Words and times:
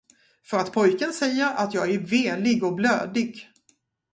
För 0.43 0.57
att 0.57 0.73
pojken 0.73 1.13
säger 1.13 1.53
att 1.55 1.73
jag 1.73 1.91
är 1.91 1.99
velig 1.99 2.63
och 2.63 2.75
blödig. 2.75 3.49